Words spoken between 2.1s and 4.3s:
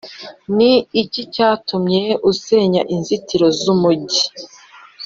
usenya inzitiro z’umujyi?